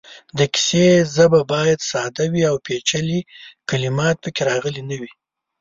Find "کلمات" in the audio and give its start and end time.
3.69-4.15